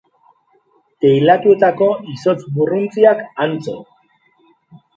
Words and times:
Teilatuetako 1.05 1.91
izotz 2.15 2.39
burruntziak 2.57 3.25
antzo. 3.47 3.79